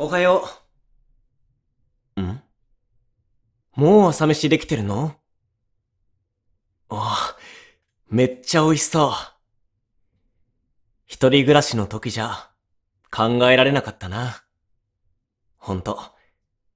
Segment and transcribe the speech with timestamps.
[0.00, 0.48] おはよ
[2.16, 2.20] う。
[2.22, 2.40] ん？
[3.74, 5.16] もう朝飯できてるの？
[6.88, 7.36] ああ、
[8.08, 9.10] めっちゃ美味しそう。
[11.04, 12.48] 一人暮らしの時じゃ
[13.10, 14.44] 考えられなかったな。
[15.56, 15.98] ほんと、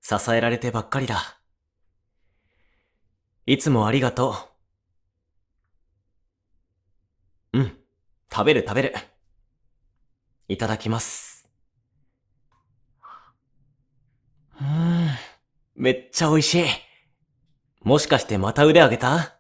[0.00, 1.39] 支えられてばっかりだ。
[3.46, 4.34] いつもありがと
[7.52, 7.59] う。
[7.61, 7.79] うん、
[8.32, 8.95] 食べる食べる。
[10.48, 11.30] いただきます。
[14.61, 15.09] うーん、
[15.82, 16.64] めっちゃ美味しい。
[17.82, 19.34] もしかしてまた腕上げた？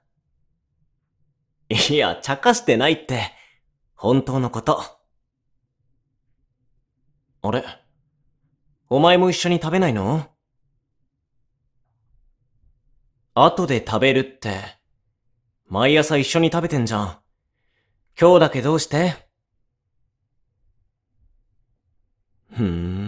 [1.68, 3.30] いや、茶化してないって、
[3.94, 4.82] 本当のこと。
[7.42, 7.64] あれ？
[8.88, 10.26] お前も一緒に食べないの？
[13.34, 14.58] 後で食べるって、
[15.68, 17.18] 毎朝一緒に食べてんじゃん。
[18.20, 19.14] 今日だけどうして？
[22.50, 23.01] ふーん。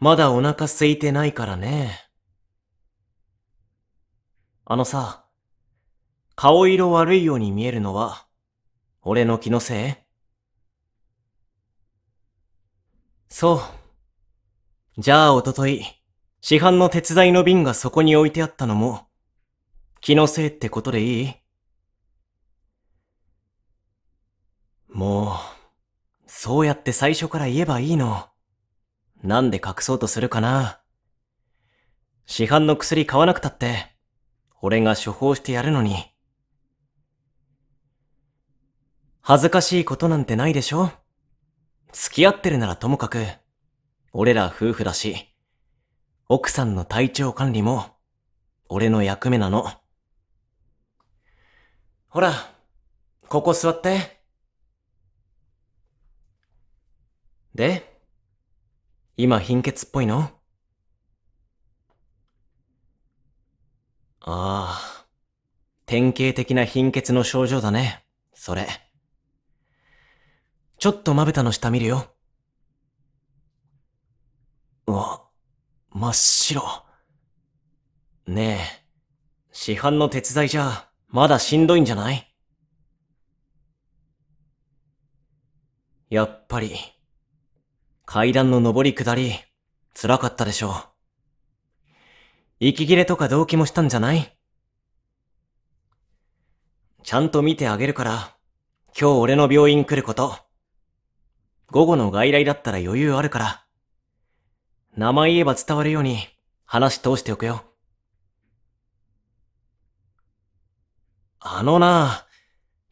[0.00, 2.08] まだお腹空いてないからね。
[4.64, 5.24] あのさ、
[6.36, 8.26] 顔色悪いように見えるのは、
[9.02, 9.94] 俺の気のせい？
[13.28, 13.60] そう。
[15.00, 15.84] じゃあ、おととい、
[16.40, 19.08] 市販の手伝いの瓶がそこに置いてあったのも、
[20.00, 21.34] 気のせいってことでいい？
[24.90, 25.36] もう、
[26.26, 28.28] そうやって最初から言えばいいの。
[29.22, 30.80] なんで隠そうとするかな。
[32.26, 33.96] 市販の薬買わなくたって、
[34.60, 35.96] 俺が処方してやるのに。
[39.20, 40.90] 恥ずかしいことなんてないでしょ
[41.92, 43.24] 付き合ってるならともかく、
[44.12, 45.34] 俺ら夫婦だし、
[46.28, 47.96] 奥さんの体調管理も、
[48.68, 49.70] 俺の役目なの。
[52.08, 52.32] ほら、
[53.28, 54.20] ここ座って。
[57.54, 57.97] で、
[59.20, 60.30] 今貧血っぽいの？
[64.20, 65.06] ああ、
[65.86, 68.68] 典型的な貧血の症状だね、それ。
[70.78, 72.14] ちょっとまぶたの下見るよ。
[74.86, 75.24] うわ、
[75.90, 76.62] 真っ白。
[78.28, 78.84] ねえ、
[79.50, 82.32] 市販の手伝いじゃ、まだしんどいんじゃない？
[86.08, 86.76] やっぱり、
[88.10, 89.34] 階段の上り下り、
[89.92, 90.72] 辛かったでしょう。
[92.58, 94.34] 息切れとか動悸もしたんじゃない？
[97.02, 98.34] ちゃんと見てあげるから、
[98.98, 100.34] 今日俺の病院来ること。
[101.70, 103.64] 午後の外来だったら余裕あるから。
[104.96, 106.16] 名前言えば伝わるように
[106.64, 107.62] 話通しておくよ。
[111.40, 112.26] あのな、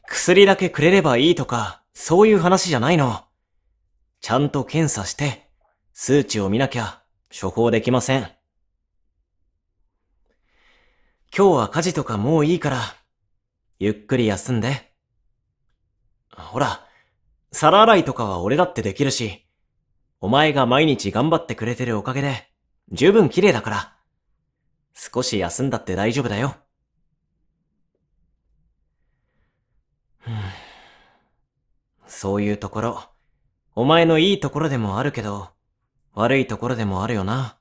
[0.06, 3.22] 薬だけくれればいいとか、そういう話じゃないの。
[4.20, 5.48] ちゃんと検査して、
[5.92, 7.02] 数値を見なきゃ
[7.40, 8.30] 処方できません。
[11.36, 12.80] 今日は家事とかもういいから、
[13.78, 14.92] ゆっくり休んで。
[16.34, 16.86] ほら、
[17.52, 19.46] 皿洗いとかは俺だってできるし、
[20.20, 22.50] お前が毎日頑張ってくれてるおかげで、
[22.90, 23.96] 十分綺麗だから。
[24.94, 26.56] 少し休んだって大丈夫だよ。
[32.06, 33.15] そういうところ、
[33.78, 35.50] お前のいいところでもあるけど、
[36.14, 37.58] 悪いところでもあるよな。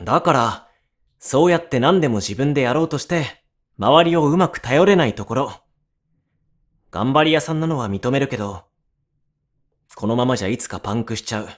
[0.00, 0.68] だから、
[1.18, 3.42] そうやって何でも自分でやろうとして、
[3.78, 5.52] 周りをうまく頼れないところ。
[6.92, 8.62] 頑張り屋さんなのは認めるけど、
[9.96, 11.48] このままじゃいつかパンクしちゃう。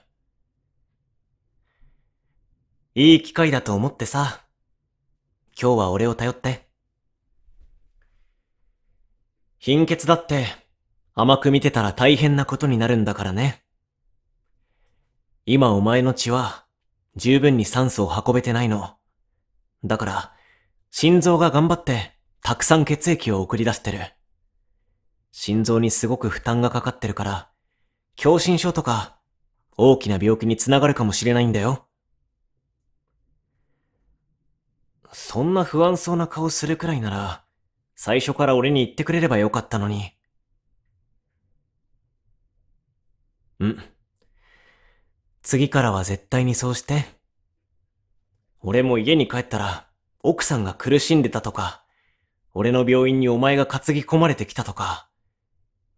[2.95, 4.41] いい機会だと思ってさ、
[5.61, 6.67] 今日は俺を頼って。
[9.59, 10.68] 貧血だって、
[11.21, 13.65] 甘く見てたら大変なことになるんだからね。
[15.47, 16.65] 今お前の血は、
[17.17, 18.95] 十分に酸素を運べてないの。
[19.83, 20.33] だから、
[20.93, 23.99] 心臓が頑張って、たくさん血液を送り出してる。
[25.33, 27.51] 心臓にすごく負担がかかってるから、
[28.17, 29.19] 狭心症とか、
[29.77, 31.89] 大きな病気につながるかもしれないんだよ。
[35.11, 37.45] そんな不安そうな顔するくらいなら、
[37.97, 40.13] 最初から俺に言ってくれればよかったのに。
[43.61, 43.83] うん。
[45.43, 47.07] 次からは絶対にそうして。
[48.61, 49.89] 俺も家に帰ったら、
[50.23, 51.85] 奥さんが苦しんでたとか、
[52.53, 55.09] 俺の病院にお前が担ぎ込まれてきたとか、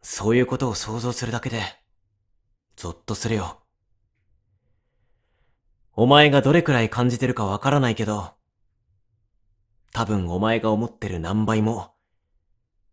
[0.02, 1.62] そういうことを想像するだけで、
[2.76, 3.60] ゾッとするよ。
[5.92, 8.32] お前がどれくらい感じてるかわからないけど、
[9.92, 11.94] 多分お前が思ってる何倍も、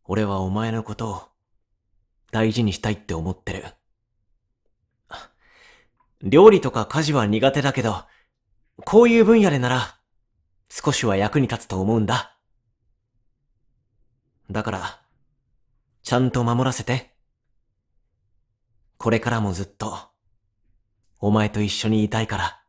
[0.03, 1.21] 俺はお前のことを
[2.31, 3.76] 大事にしたいって思ってる。
[6.23, 8.03] 料理とか家事は苦手だけど、
[8.85, 9.97] こういう分野でなら、
[10.69, 12.37] 少しは役に立つと思うんだ。
[14.49, 15.01] だから、
[16.03, 17.13] ちゃんと守らせて。
[18.97, 20.09] これからもずっと、
[21.19, 22.61] お前と一緒にいたいから。